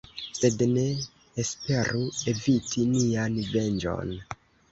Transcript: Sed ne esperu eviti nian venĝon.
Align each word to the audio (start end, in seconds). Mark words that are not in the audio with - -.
Sed 0.35 0.61
ne 0.69 0.85
esperu 1.43 2.01
eviti 2.33 2.87
nian 2.97 3.39
venĝon. 3.53 4.17